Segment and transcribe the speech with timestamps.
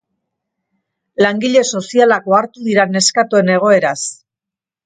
[1.25, 3.99] Langile sozialak ohartu dira neskatoen egoeraz.